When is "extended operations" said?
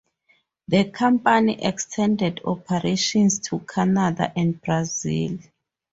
1.63-3.37